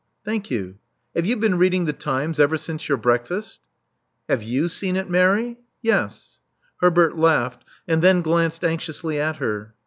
•* 0.01 0.03
Thank 0.25 0.49
you. 0.49 0.79
Have 1.15 1.27
you 1.27 1.37
been 1.37 1.59
reading 1.59 1.85
the 1.85 1.93
Times 1.93 2.39
ever 2.39 2.57
since 2.57 2.89
your 2.89 2.97
breakfast?" 2.97 3.59
•*Havejv^« 4.29 4.71
seen 4.71 4.95
it, 4.95 5.07
Mary?" 5.11 5.59
"Yes." 5.83 6.39
Herbert 6.77 7.15
laughed, 7.19 7.63
and 7.87 8.01
then 8.01 8.23
glanced 8.23 8.63
anxiously 8.65 9.19
at 9.19 9.35
her. 9.37 9.75